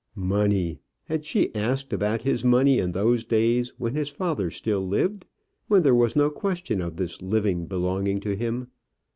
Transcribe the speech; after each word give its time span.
Money! 0.15 0.79
Had 1.03 1.25
she 1.25 1.53
asked 1.53 1.93
about 1.93 2.23
his 2.23 2.43
money 2.43 2.79
in 2.79 2.91
those 2.91 3.23
days 3.23 3.71
when 3.77 3.93
his 3.93 4.09
father 4.09 4.49
still 4.49 4.81
lived, 4.83 5.27
when 5.67 5.83
there 5.83 5.93
was 5.93 6.15
no 6.15 6.31
question 6.31 6.81
of 6.81 6.95
this 6.97 7.21
living 7.21 7.67
belonging 7.67 8.19
to 8.21 8.35
him? 8.35 8.69